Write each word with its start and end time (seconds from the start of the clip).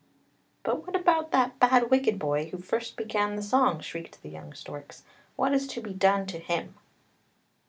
"But 0.63 0.87
what 0.87 0.95
about 0.95 1.29
that 1.29 1.59
bad 1.59 1.91
wicked 1.91 2.17
boy 2.17 2.49
who 2.49 2.57
first 2.57 2.95
began 2.95 3.35
the 3.35 3.43
song!" 3.43 3.81
shrieked 3.81 4.23
the 4.23 4.29
young 4.29 4.51
storks; 4.53 5.03
"what 5.35 5.53
is 5.53 5.67
to 5.67 5.79
be 5.79 5.93
done 5.93 6.25
to 6.25 6.39
him? 6.39 6.73